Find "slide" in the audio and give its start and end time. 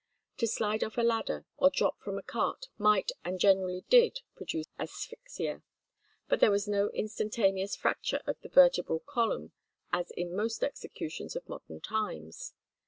0.47-0.83